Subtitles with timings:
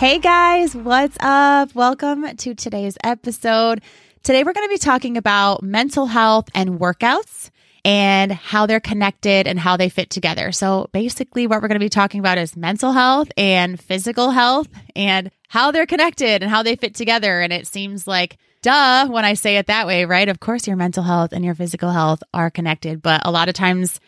[0.00, 1.74] Hey guys, what's up?
[1.74, 3.82] Welcome to today's episode.
[4.22, 7.50] Today we're going to be talking about mental health and workouts
[7.84, 10.52] and how they're connected and how they fit together.
[10.52, 14.68] So basically what we're going to be talking about is mental health and physical health
[14.96, 17.42] and how they're connected and how they fit together.
[17.42, 20.30] And it seems like duh when I say it that way, right?
[20.30, 23.54] Of course your mental health and your physical health are connected, but a lot of
[23.54, 24.00] times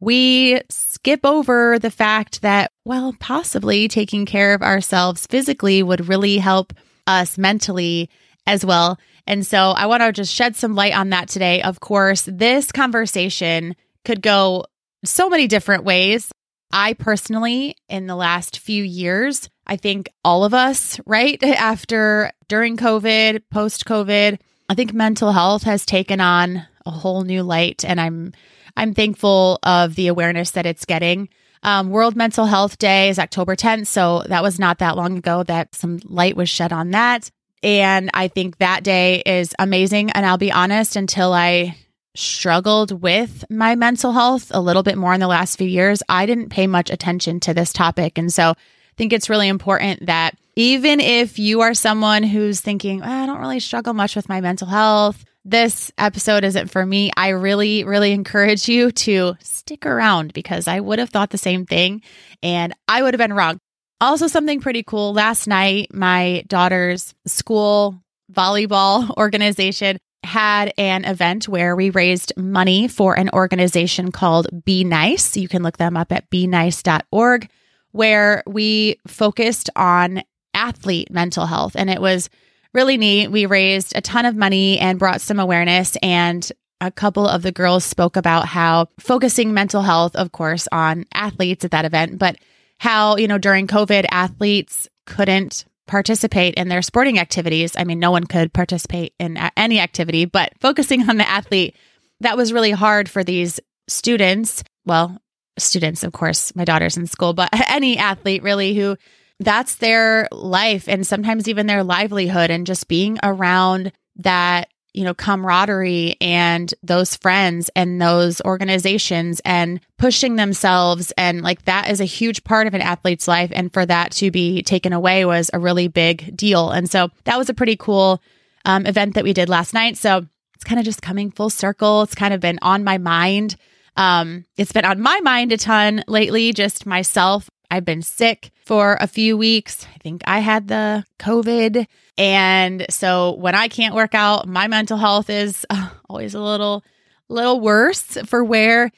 [0.00, 6.38] we skip over the fact that, well, possibly taking care of ourselves physically would really
[6.38, 6.72] help
[7.06, 8.08] us mentally
[8.46, 8.98] as well.
[9.26, 11.62] And so I want to just shed some light on that today.
[11.62, 14.64] Of course, this conversation could go
[15.04, 16.30] so many different ways.
[16.72, 22.76] I personally, in the last few years, I think all of us, right after, during
[22.76, 27.84] COVID, post COVID, I think mental health has taken on a whole new light.
[27.84, 28.32] And I'm
[28.78, 31.28] I'm thankful of the awareness that it's getting.
[31.64, 33.88] Um, World Mental Health Day is October 10th.
[33.88, 37.30] So that was not that long ago that some light was shed on that.
[37.64, 40.10] And I think that day is amazing.
[40.12, 41.76] And I'll be honest, until I
[42.14, 46.26] struggled with my mental health a little bit more in the last few years, I
[46.26, 48.16] didn't pay much attention to this topic.
[48.16, 48.54] And so I
[48.96, 53.40] think it's really important that even if you are someone who's thinking, oh, I don't
[53.40, 58.12] really struggle much with my mental health, this episode isn't for me, I really, really
[58.12, 62.02] encourage you to stick around because I would have thought the same thing
[62.42, 63.58] and I would have been wrong.
[64.00, 65.12] Also, something pretty cool.
[65.12, 68.00] Last night, my daughter's school
[68.32, 75.36] volleyball organization had an event where we raised money for an organization called Be Nice.
[75.36, 77.48] You can look them up at benice.org,
[77.92, 80.22] where we focused on
[80.54, 81.74] athlete mental health.
[81.76, 82.28] And it was
[82.74, 83.30] really neat.
[83.30, 87.52] We raised a ton of money and brought some awareness and a couple of the
[87.52, 92.36] girls spoke about how focusing mental health, of course, on athletes at that event, but
[92.78, 97.74] how, you know, during COVID, athletes couldn't participate in their sporting activities.
[97.76, 101.74] I mean, no one could participate in any activity, but focusing on the athlete,
[102.20, 103.58] that was really hard for these
[103.88, 104.62] students.
[104.84, 105.20] Well,
[105.58, 108.96] students, of course, my daughter's in school, but any athlete really who
[109.40, 115.14] that's their life and sometimes even their livelihood and just being around that you know
[115.14, 121.12] camaraderie and those friends and those organizations and pushing themselves.
[121.16, 123.50] And like that is a huge part of an athlete's life.
[123.54, 126.70] And for that to be taken away was a really big deal.
[126.70, 128.22] And so that was a pretty cool
[128.64, 129.96] um, event that we did last night.
[129.96, 132.02] So it's kind of just coming full circle.
[132.02, 133.54] It's kind of been on my mind.
[133.96, 138.96] Um, it's been on my mind a ton lately, just myself I've been sick for
[139.00, 139.86] a few weeks.
[139.94, 141.86] I think I had the COVID.
[142.16, 146.84] And so when I can't work out, my mental health is uh, always a little
[147.28, 148.90] little worse for where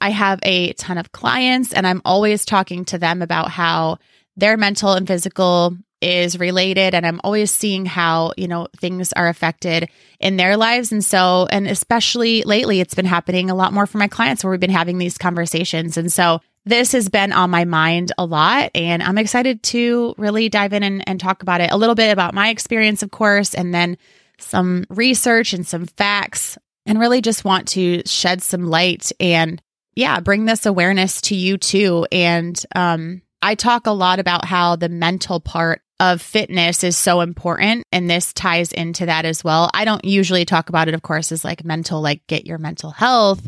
[0.00, 3.98] I have a ton of clients and I'm always talking to them about how
[4.36, 9.28] their mental and physical is related and I'm always seeing how, you know, things are
[9.28, 13.86] affected in their lives and so and especially lately it's been happening a lot more
[13.86, 15.96] for my clients where we've been having these conversations.
[15.96, 20.48] And so this has been on my mind a lot, and I'm excited to really
[20.48, 23.54] dive in and, and talk about it a little bit about my experience, of course,
[23.54, 23.98] and then
[24.38, 29.60] some research and some facts, and really just want to shed some light and,
[29.94, 32.06] yeah, bring this awareness to you too.
[32.10, 37.20] And um, I talk a lot about how the mental part of fitness is so
[37.20, 39.70] important and this ties into that as well.
[39.72, 42.90] I don't usually talk about it of course as like mental like get your mental
[42.90, 43.46] health,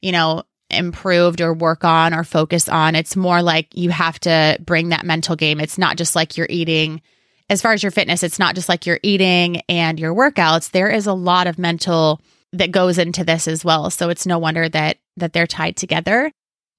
[0.00, 2.94] you know, improved or work on or focus on.
[2.94, 5.60] It's more like you have to bring that mental game.
[5.60, 7.00] It's not just like you're eating.
[7.50, 10.70] As far as your fitness, it's not just like you're eating and your workouts.
[10.70, 12.20] There is a lot of mental
[12.52, 13.90] that goes into this as well.
[13.90, 16.30] So it's no wonder that that they're tied together.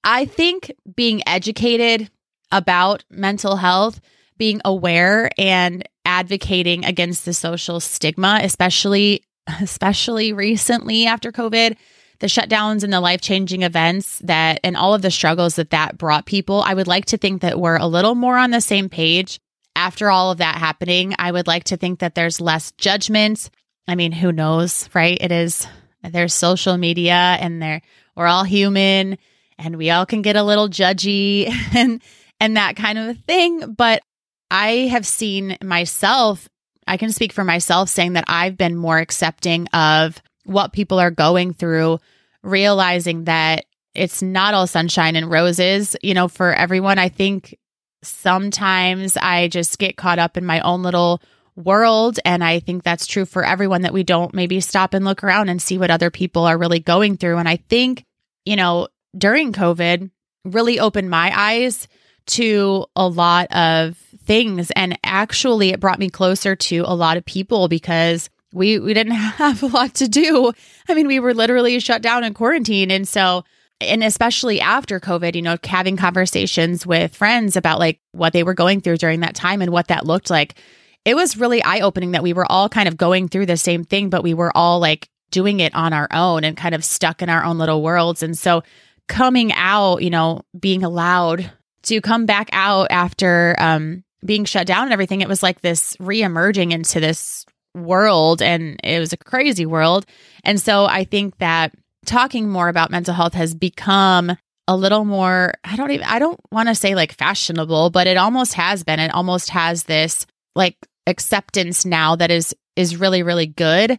[0.02, 2.10] I think being educated
[2.50, 4.00] about mental health,
[4.38, 9.22] being aware and advocating against the social stigma, especially
[9.60, 11.76] especially recently after COVID,
[12.20, 15.98] the shutdowns and the life changing events that and all of the struggles that that
[15.98, 18.88] brought people, I would like to think that we're a little more on the same
[18.88, 19.40] page
[19.74, 21.14] after all of that happening.
[21.18, 23.50] I would like to think that there's less judgment.
[23.88, 25.18] I mean, who knows, right?
[25.20, 25.66] It is
[26.02, 27.82] there's social media and there
[28.16, 29.18] we're all human
[29.58, 32.02] and we all can get a little judgy and
[32.38, 34.02] and that kind of a thing, but
[34.50, 36.48] I have seen myself,
[36.86, 41.10] I can speak for myself saying that I've been more accepting of what people are
[41.10, 41.98] going through,
[42.42, 43.64] realizing that
[43.94, 46.98] it's not all sunshine and roses, you know, for everyone.
[46.98, 47.58] I think
[48.02, 51.20] sometimes I just get caught up in my own little
[51.56, 52.18] world.
[52.24, 55.48] And I think that's true for everyone that we don't maybe stop and look around
[55.48, 57.38] and see what other people are really going through.
[57.38, 58.04] And I think,
[58.44, 60.10] you know, during COVID
[60.44, 61.88] really opened my eyes
[62.26, 64.70] to a lot of things.
[64.72, 69.12] And actually, it brought me closer to a lot of people because we, we didn't
[69.14, 70.52] have a lot to do.
[70.88, 72.90] I mean, we were literally shut down in quarantine.
[72.90, 73.44] And so,
[73.80, 78.54] and especially after COVID, you know, having conversations with friends about like what they were
[78.54, 80.56] going through during that time and what that looked like.
[81.04, 83.84] It was really eye opening that we were all kind of going through the same
[83.84, 87.22] thing, but we were all like doing it on our own and kind of stuck
[87.22, 88.22] in our own little worlds.
[88.22, 88.62] And so
[89.08, 91.50] coming out, you know, being allowed
[91.84, 95.96] to come back out after um, being shut down and everything, it was like this
[95.98, 100.06] re emerging into this world and it was a crazy world.
[100.44, 101.74] And so I think that
[102.06, 104.36] talking more about mental health has become
[104.66, 108.16] a little more I don't even I don't want to say like fashionable, but it
[108.16, 109.00] almost has been.
[109.00, 110.76] It almost has this like
[111.06, 113.98] acceptance now that is is really really good.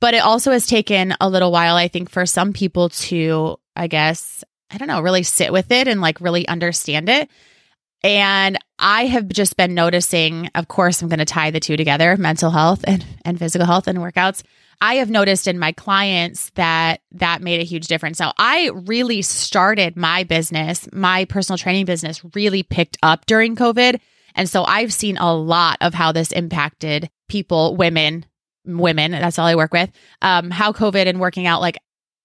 [0.00, 3.86] But it also has taken a little while I think for some people to I
[3.86, 7.30] guess I don't know, really sit with it and like really understand it.
[8.04, 12.16] And I have just been noticing, of course, I'm going to tie the two together
[12.16, 14.42] mental health and, and physical health and workouts.
[14.80, 18.18] I have noticed in my clients that that made a huge difference.
[18.18, 24.00] Now, I really started my business, my personal training business really picked up during COVID.
[24.34, 28.26] And so I've seen a lot of how this impacted people, women,
[28.64, 29.90] women, that's all I work with.
[30.20, 31.78] Um, how COVID and working out, like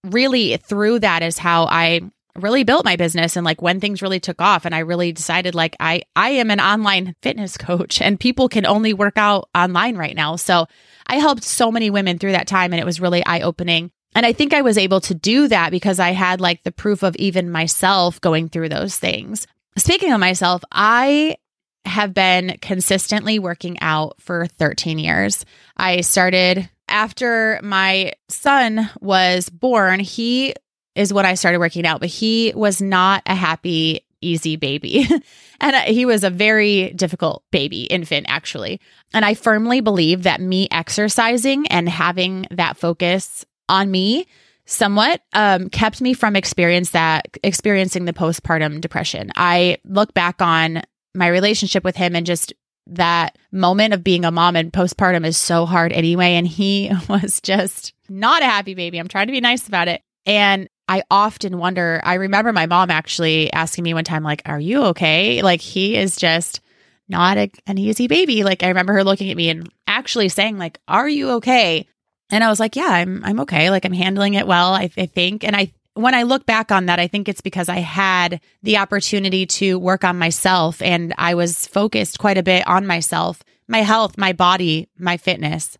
[0.04, 2.02] really through that is how I
[2.38, 5.56] really built my business and like when things really took off and I really decided
[5.56, 9.98] like I I am an online fitness coach and people can only work out online
[9.98, 10.36] right now.
[10.36, 10.68] So
[11.08, 13.92] I helped so many women through that time and it was really eye-opening.
[14.16, 17.04] And I think I was able to do that because I had like the proof
[17.04, 19.48] of even myself going through those things.
[19.78, 21.38] Speaking of myself, I
[21.86, 25.46] have been consistently working out for 13 years.
[25.76, 30.00] I started after my son was born.
[30.00, 30.56] He
[30.98, 35.08] is when I started working out, but he was not a happy, easy baby.
[35.62, 38.82] and he was a very difficult baby, infant, actually.
[39.14, 44.28] And I firmly believe that me exercising and having that focus on me
[44.66, 49.32] somewhat um, kept me from experience that experiencing the postpartum depression.
[49.36, 50.82] I look back on
[51.14, 52.54] my relationship with him and just
[52.88, 56.34] that moment of being a mom and postpartum is so hard anyway.
[56.34, 58.98] And he was just not a happy baby.
[58.98, 60.02] I'm trying to be nice about it.
[60.26, 64.60] And I often wonder, I remember my mom actually asking me one time, like, are
[64.60, 65.42] you okay?
[65.42, 66.62] Like, he is just
[67.10, 68.44] not a, an easy baby.
[68.44, 71.88] Like, I remember her looking at me and actually saying, like, are you okay?
[72.30, 73.70] And I was like, yeah, I'm, I'm okay.
[73.70, 75.44] Like, I'm handling it well, I, I think.
[75.44, 78.78] And I, when I look back on that, I think it's because I had the
[78.78, 83.80] opportunity to work on myself and I was focused quite a bit on myself, my
[83.80, 85.78] health, my body, my fitness.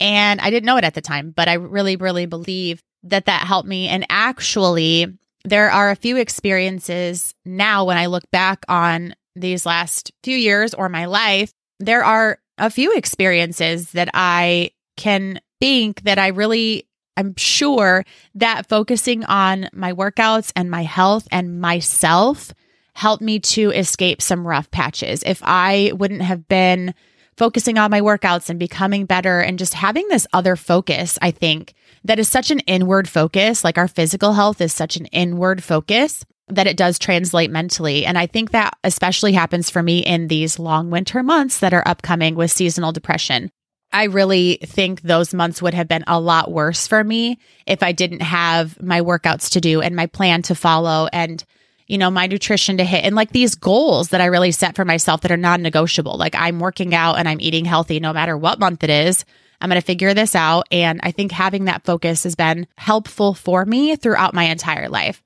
[0.00, 3.46] And I didn't know it at the time, but I really, really believe that that
[3.46, 3.88] helped me.
[3.88, 5.06] And actually,
[5.44, 10.74] there are a few experiences now when I look back on these last few years
[10.74, 16.86] or my life, there are a few experiences that I can think that I really,
[17.16, 22.52] I'm sure that focusing on my workouts and my health and myself
[22.94, 25.22] helped me to escape some rough patches.
[25.24, 26.94] If I wouldn't have been
[27.36, 31.74] focusing on my workouts and becoming better and just having this other focus, I think
[32.04, 33.64] that is such an inward focus.
[33.64, 38.04] Like our physical health is such an inward focus that it does translate mentally.
[38.04, 41.86] And I think that especially happens for me in these long winter months that are
[41.86, 43.50] upcoming with seasonal depression.
[43.92, 47.92] I really think those months would have been a lot worse for me if I
[47.92, 51.44] didn't have my workouts to do and my plan to follow and
[51.88, 54.84] you know, my nutrition to hit and like these goals that I really set for
[54.84, 56.16] myself that are non negotiable.
[56.16, 59.26] Like I'm working out and I'm eating healthy no matter what month it is.
[59.62, 60.66] I'm going to figure this out.
[60.70, 65.22] And I think having that focus has been helpful for me throughout my entire life.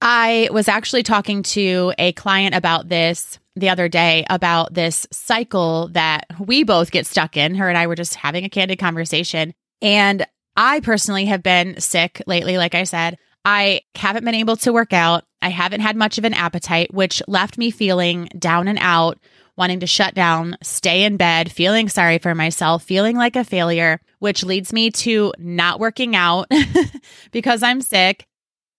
[0.00, 5.88] I was actually talking to a client about this the other day about this cycle
[5.88, 7.54] that we both get stuck in.
[7.54, 9.54] Her and I were just having a candid conversation.
[9.80, 13.18] And I personally have been sick lately, like I said.
[13.44, 15.24] I haven't been able to work out.
[15.40, 19.18] I haven't had much of an appetite, which left me feeling down and out
[19.56, 24.00] wanting to shut down, stay in bed, feeling sorry for myself, feeling like a failure,
[24.18, 26.50] which leads me to not working out
[27.32, 28.26] because I'm sick.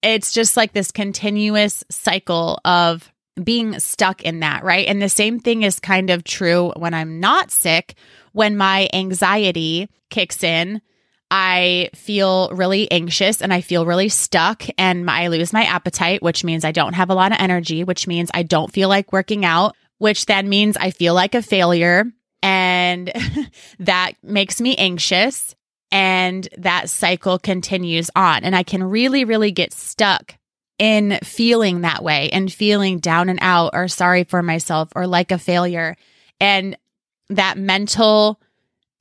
[0.03, 3.11] It's just like this continuous cycle of
[3.43, 4.87] being stuck in that, right?
[4.87, 7.95] And the same thing is kind of true when I'm not sick,
[8.33, 10.81] when my anxiety kicks in.
[11.29, 16.45] I feel really anxious and I feel really stuck and I lose my appetite, which
[16.45, 19.43] means I don't have a lot of energy, which means I don't feel like working
[19.43, 22.05] out, which then means I feel like a failure.
[22.41, 23.11] And
[23.79, 25.55] that makes me anxious.
[25.91, 28.43] And that cycle continues on.
[28.43, 30.37] And I can really, really get stuck
[30.77, 35.31] in feeling that way and feeling down and out or sorry for myself or like
[35.31, 35.95] a failure.
[36.39, 36.77] And
[37.29, 38.39] that mental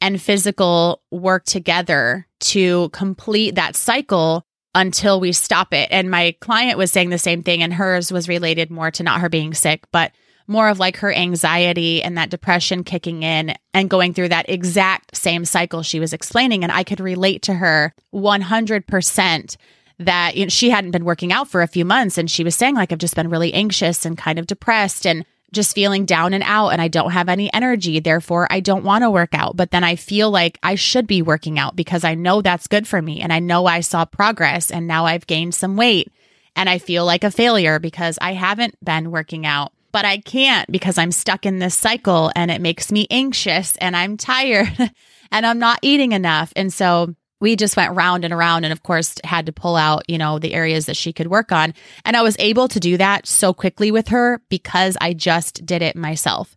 [0.01, 5.89] and physical work together to complete that cycle until we stop it.
[5.91, 9.21] And my client was saying the same thing, and hers was related more to not
[9.21, 10.13] her being sick, but
[10.47, 15.17] more of like her anxiety and that depression kicking in and going through that exact
[15.17, 16.63] same cycle she was explaining.
[16.63, 19.57] And I could relate to her 100%
[19.99, 22.19] that you know, she hadn't been working out for a few months.
[22.19, 25.25] And she was saying, like, I've just been really anxious and kind of depressed and
[25.53, 28.01] just feeling down and out and I don't have any energy.
[28.01, 29.57] Therefore, I don't want to work out.
[29.57, 32.87] But then I feel like I should be working out because I know that's good
[32.87, 33.21] for me.
[33.21, 36.13] And I know I saw progress and now I've gained some weight.
[36.55, 39.73] And I feel like a failure because I haven't been working out.
[39.97, 43.97] But I can't because I'm stuck in this cycle and it makes me anxious and
[43.97, 44.69] I'm tired
[45.33, 46.53] and I'm not eating enough.
[46.55, 50.03] And so we just went round and around and of course had to pull out
[50.07, 51.75] you know the areas that she could work on
[52.07, 55.83] and i was able to do that so quickly with her because i just did
[55.83, 56.57] it myself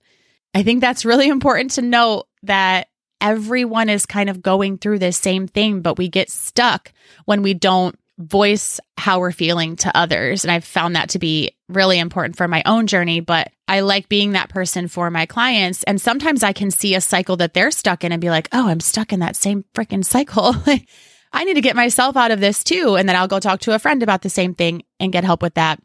[0.53, 2.88] i think that's really important to note that
[3.19, 6.93] everyone is kind of going through this same thing but we get stuck
[7.25, 10.44] when we don't voice how we're feeling to others.
[10.44, 14.10] And I've found that to be really important for my own journey, but I like
[14.10, 15.84] being that person for my clients.
[15.84, 18.68] And sometimes I can see a cycle that they're stuck in and be like, oh,
[18.68, 20.54] I'm stuck in that same freaking cycle.
[21.32, 22.96] I need to get myself out of this too.
[22.96, 25.42] And then I'll go talk to a friend about the same thing and get help
[25.42, 25.82] with that.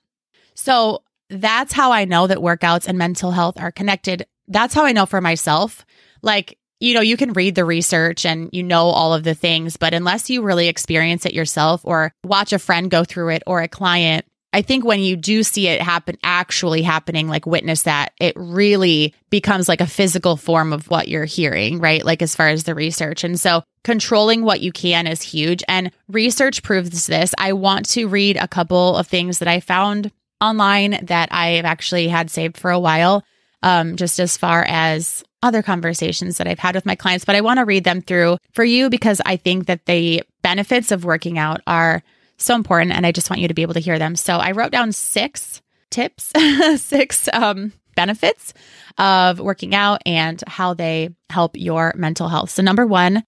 [0.55, 4.27] So that's how I know that workouts and mental health are connected.
[4.49, 5.85] That's how I know for myself.
[6.23, 9.79] Like, you know, you can read the research and you know all of the things,
[9.79, 13.63] but unless you really experience it yourself or watch a friend go through it or
[13.63, 18.13] a client, I think when you do see it happen, actually happening, like witness that,
[18.21, 22.05] it really becomes like a physical form of what you're hearing, right?
[22.05, 23.25] Like as far as the research.
[23.25, 25.65] And so controlling what you can is huge.
[25.67, 27.35] And research proves this.
[27.39, 31.65] I want to read a couple of things that I found online that I have
[31.65, 33.25] actually had saved for a while,
[33.63, 37.43] um, just as far as other conversations that I've had with my clients, but I
[37.43, 41.39] want to read them through for you because I think that the benefits of working
[41.39, 42.03] out are
[42.39, 44.17] so important and I just want you to be able to hear them.
[44.17, 46.33] So I wrote down six tips,
[46.83, 48.55] six um, benefits
[48.99, 52.51] of working out and how they help your mental health.
[52.51, 53.23] So, number one,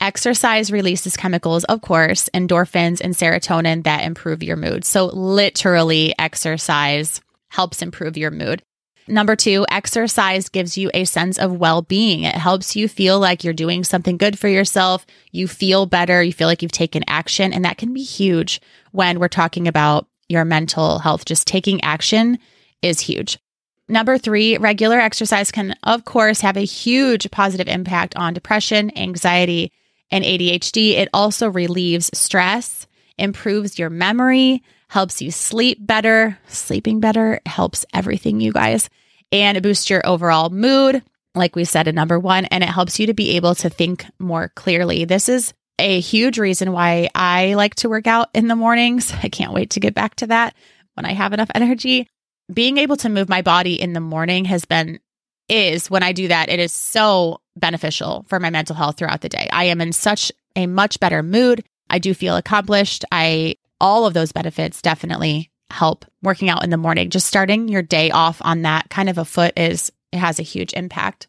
[0.00, 4.84] exercise releases chemicals, of course, endorphins and serotonin that improve your mood.
[4.84, 8.62] So, literally, exercise helps improve your mood.
[9.08, 12.22] Number two, exercise gives you a sense of well being.
[12.22, 15.04] It helps you feel like you're doing something good for yourself.
[15.32, 16.22] You feel better.
[16.22, 17.52] You feel like you've taken action.
[17.52, 18.60] And that can be huge
[18.92, 21.24] when we're talking about your mental health.
[21.24, 22.38] Just taking action
[22.80, 23.38] is huge.
[23.88, 29.72] Number three, regular exercise can, of course, have a huge positive impact on depression, anxiety,
[30.10, 30.92] and ADHD.
[30.92, 32.86] It also relieves stress,
[33.18, 36.38] improves your memory, helps you sleep better.
[36.48, 38.90] Sleeping better helps everything, you guys.
[39.32, 41.02] And it boosts your overall mood,
[41.34, 44.04] like we said in number one, and it helps you to be able to think
[44.18, 45.06] more clearly.
[45.06, 49.14] This is a huge reason why I like to work out in the mornings.
[49.22, 50.54] I can't wait to get back to that
[50.92, 52.06] when I have enough energy.
[52.52, 55.00] Being able to move my body in the morning has been,
[55.48, 59.30] is when I do that, it is so beneficial for my mental health throughout the
[59.30, 59.48] day.
[59.54, 61.64] I am in such a much better mood.
[61.88, 63.06] I do feel accomplished.
[63.10, 67.10] I all of those benefits definitely help working out in the morning.
[67.10, 70.44] Just starting your day off on that kind of a foot is it has a
[70.44, 71.26] huge impact.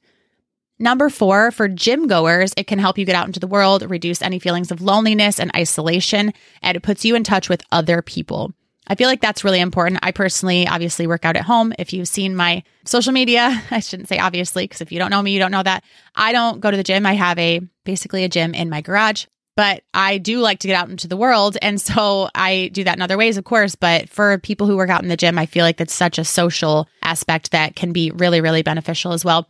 [0.79, 4.21] Number four, for gym goers, it can help you get out into the world, reduce
[4.21, 8.53] any feelings of loneliness and isolation, and it puts you in touch with other people.
[8.85, 10.01] I feel like that's really important.
[10.03, 11.73] I personally obviously work out at home.
[11.79, 15.21] If you've seen my social media, I shouldn't say obviously, because if you don't know
[15.21, 15.83] me, you don't know that.
[16.15, 17.05] I don't go to the gym.
[17.05, 20.75] I have a basically a gym in my garage but I do like to get
[20.75, 21.57] out into the world.
[21.61, 23.75] And so I do that in other ways, of course.
[23.75, 26.25] But for people who work out in the gym, I feel like that's such a
[26.25, 29.47] social aspect that can be really, really beneficial as well.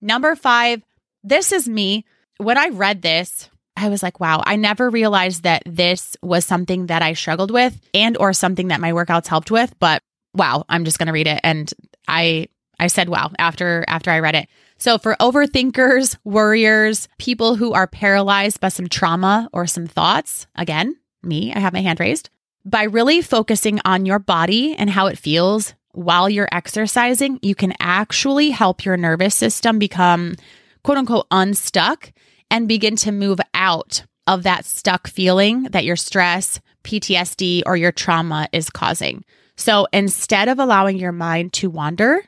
[0.00, 0.82] Number five,
[1.22, 2.04] this is me.
[2.38, 6.86] When I read this, I was like, wow, I never realized that this was something
[6.86, 10.02] that I struggled with and or something that my workouts helped with, but
[10.34, 11.72] wow, I'm just going to read it and
[12.06, 14.48] I I said wow after after I read it.
[14.84, 20.96] So, for overthinkers, worriers, people who are paralyzed by some trauma or some thoughts, again,
[21.22, 22.28] me, I have my hand raised,
[22.66, 27.72] by really focusing on your body and how it feels, while you're exercising, you can
[27.80, 30.34] actually help your nervous system become
[30.82, 32.12] quote unquote unstuck
[32.50, 37.90] and begin to move out of that stuck feeling that your stress, PTSD, or your
[37.90, 39.24] trauma is causing.
[39.56, 42.20] So instead of allowing your mind to wander,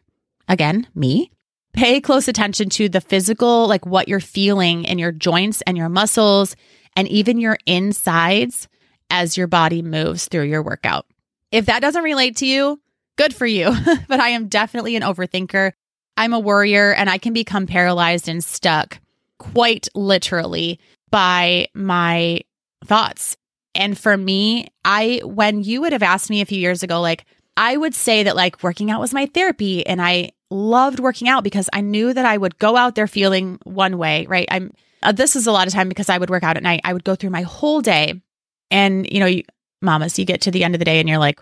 [0.49, 1.33] again, me,
[1.76, 5.88] pay close attention to the physical, like what you're feeling in your joints and your
[5.88, 6.56] muscles
[6.97, 8.66] and even your insides
[9.11, 11.06] as your body moves through your workout.
[11.52, 12.80] If that doesn't relate to you,
[13.16, 13.73] good for you.
[14.09, 15.73] but I am definitely an overthinker.
[16.16, 18.99] I'm a worrier and I can become paralyzed and stuck
[19.38, 20.80] quite literally
[21.11, 22.40] by my
[22.85, 23.37] thoughts.
[23.75, 27.26] And for me, I, when you would have asked me a few years ago, like,
[27.59, 31.45] I would say that like working out was my therapy and I loved working out
[31.45, 34.47] because I knew that I would go out there feeling one way, right?
[34.50, 34.73] I'm,
[35.03, 36.81] uh, this is a lot of time because I would work out at night.
[36.85, 38.21] I would go through my whole day
[38.71, 39.43] and, you know, you,
[39.81, 41.41] mamas, you get to the end of the day and you're like,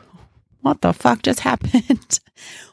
[0.61, 2.21] what the fuck just happened?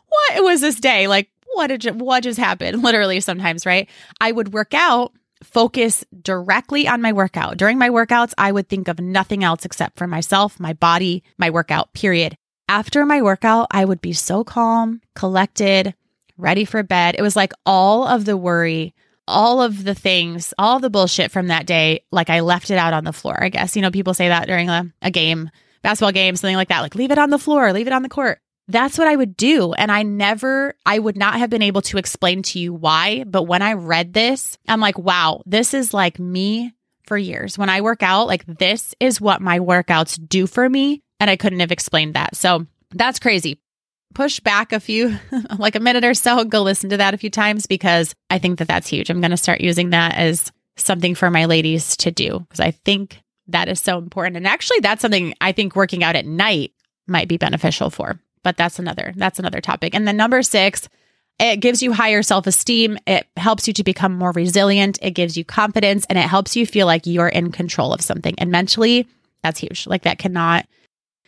[0.08, 1.08] what was this day?
[1.08, 2.82] Like, what did you, what just happened?
[2.84, 3.90] Literally sometimes, right?
[4.20, 7.58] I would work out focus directly on my workout.
[7.58, 11.50] During my workouts, I would think of nothing else except for myself, my body, my
[11.50, 12.38] workout, period.
[12.70, 15.94] After my workout, I would be so calm, collected,
[16.42, 17.16] ready for bed.
[17.18, 18.94] It was like all of the worry,
[19.28, 22.94] all of the things, all the bullshit from that day, like I left it out
[22.94, 23.42] on the floor.
[23.42, 25.50] I guess, you know, people say that during a, a game,
[25.82, 28.10] basketball game, something like that, like leave it on the floor, leave it on the
[28.10, 28.40] court
[28.72, 29.74] that's what I would do.
[29.74, 33.24] And I never, I would not have been able to explain to you why.
[33.26, 36.74] But when I read this, I'm like, wow, this is like me
[37.06, 37.58] for years.
[37.58, 41.04] When I work out, like this is what my workouts do for me.
[41.20, 42.36] And I couldn't have explained that.
[42.36, 43.60] So that's crazy.
[44.14, 45.18] Push back a few,
[45.58, 48.60] like a minute or so, go listen to that a few times because I think
[48.60, 49.10] that that's huge.
[49.10, 52.72] I'm going to start using that as something for my ladies to do because I
[52.72, 54.38] think that is so important.
[54.38, 56.72] And actually, that's something I think working out at night
[57.08, 59.96] might be beneficial for but that's another that's another topic.
[59.96, 60.90] And then number 6,
[61.40, 65.44] it gives you higher self-esteem, it helps you to become more resilient, it gives you
[65.44, 68.36] confidence and it helps you feel like you're in control of something.
[68.38, 69.08] And mentally,
[69.44, 69.88] that's huge.
[69.88, 70.68] Like that cannot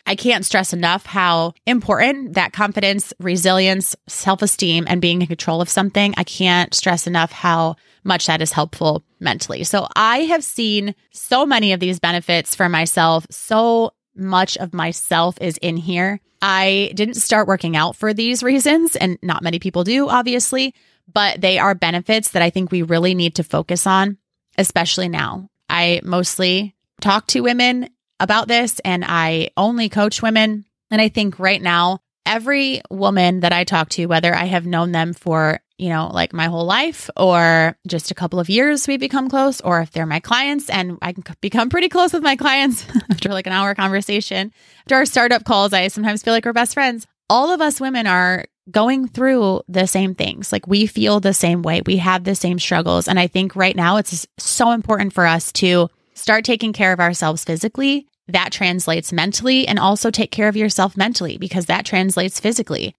[0.05, 5.61] I can't stress enough how important that confidence, resilience, self esteem, and being in control
[5.61, 6.13] of something.
[6.17, 9.63] I can't stress enough how much that is helpful mentally.
[9.63, 13.25] So I have seen so many of these benefits for myself.
[13.31, 16.19] So much of myself is in here.
[16.41, 20.75] I didn't start working out for these reasons, and not many people do, obviously,
[21.11, 24.17] but they are benefits that I think we really need to focus on,
[24.57, 25.47] especially now.
[25.69, 27.89] I mostly talk to women
[28.23, 30.65] about this and I only coach women.
[30.89, 34.91] And I think right now, every woman that I talk to, whether I have known
[34.91, 38.97] them for you know, like my whole life or just a couple of years we
[38.97, 42.35] become close, or if they're my clients and I can become pretty close with my
[42.35, 44.53] clients after like an hour conversation.
[44.81, 47.07] After our startup calls, I sometimes feel like we're best friends.
[47.29, 50.51] All of us women are going through the same things.
[50.51, 51.81] Like we feel the same way.
[51.85, 53.07] We have the same struggles.
[53.07, 56.99] And I think right now it's so important for us to start taking care of
[56.99, 58.07] ourselves physically.
[58.27, 62.95] That translates mentally and also take care of yourself mentally because that translates physically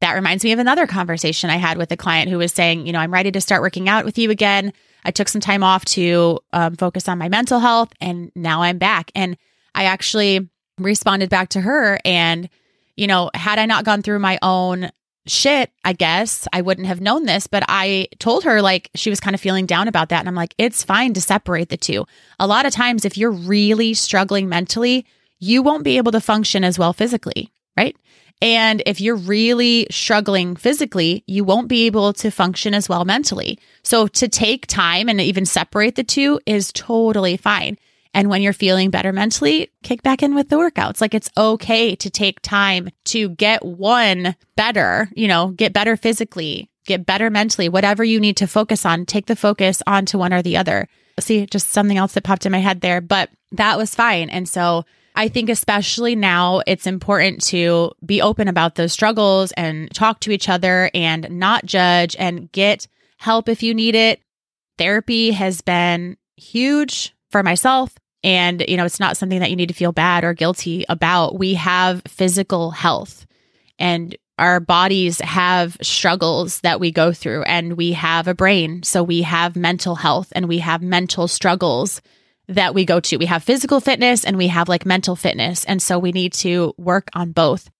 [0.00, 2.92] that reminds me of another conversation I had with a client who was saying, you
[2.92, 4.72] know, I'm ready to start working out with you again.
[5.04, 8.78] I took some time off to um, focus on my mental health and now I'm
[8.78, 9.10] back.
[9.14, 9.36] And
[9.74, 12.00] I actually responded back to her.
[12.04, 12.48] And,
[12.96, 14.90] you know, had I not gone through my own
[15.30, 17.46] shit, I guess I wouldn't have known this.
[17.46, 20.20] But I told her, like, she was kind of feeling down about that.
[20.20, 22.06] And I'm like, it's fine to separate the two.
[22.38, 25.06] A lot of times, if you're really struggling mentally,
[25.38, 27.96] you won't be able to function as well physically, right?
[28.42, 33.58] And if you're really struggling physically, you won't be able to function as well mentally.
[33.82, 37.78] So to take time and even separate the two is totally fine.
[38.12, 41.00] And when you're feeling better mentally, kick back in with the workouts.
[41.00, 46.70] Like it's okay to take time to get one better, you know, get better physically,
[46.86, 50.42] get better mentally, whatever you need to focus on, take the focus onto one or
[50.42, 50.88] the other.
[51.20, 54.28] See, just something else that popped in my head there, but that was fine.
[54.28, 59.92] And so I think, especially now, it's important to be open about those struggles and
[59.92, 62.86] talk to each other and not judge and get
[63.18, 64.20] help if you need it.
[64.78, 67.94] Therapy has been huge for myself.
[68.22, 71.38] And, you know, it's not something that you need to feel bad or guilty about.
[71.38, 73.26] We have physical health
[73.78, 78.82] and our bodies have struggles that we go through, and we have a brain.
[78.82, 82.00] So we have mental health and we have mental struggles
[82.48, 83.18] that we go to.
[83.18, 85.66] We have physical fitness and we have like mental fitness.
[85.66, 87.70] And so we need to work on both.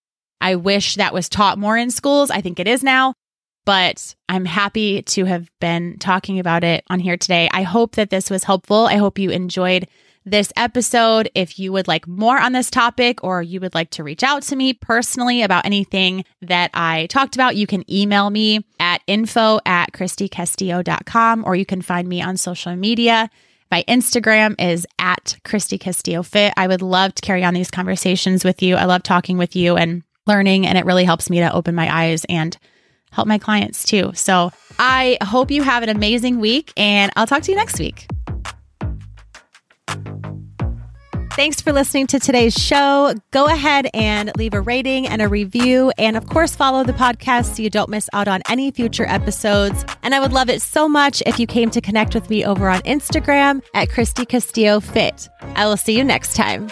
[0.41, 2.31] I wish that was taught more in schools.
[2.31, 3.15] I think it is now,
[3.65, 7.49] but I'm happy to have been talking about it on here today.
[7.53, 8.87] I hope that this was helpful.
[8.87, 9.89] I hope you enjoyed
[10.25, 11.31] this episode.
[11.35, 14.43] If you would like more on this topic or you would like to reach out
[14.45, 19.61] to me personally about anything that I talked about, you can email me at info
[19.65, 23.31] at kristycastillo.com or you can find me on social media.
[23.71, 26.53] My Instagram is at Kristy Castillo Fit.
[26.57, 28.75] I would love to carry on these conversations with you.
[28.75, 31.89] I love talking with you and learning, and it really helps me to open my
[31.93, 32.57] eyes and
[33.11, 34.13] help my clients too.
[34.15, 38.07] So I hope you have an amazing week, and I'll talk to you next week.
[41.35, 43.15] Thanks for listening to today's show.
[43.31, 45.91] Go ahead and leave a rating and a review.
[45.97, 49.87] And of course, follow the podcast so you don't miss out on any future episodes.
[50.03, 52.69] And I would love it so much if you came to connect with me over
[52.69, 55.31] on Instagram at Kristy Castillo Fit.
[55.55, 56.69] I will see you next time.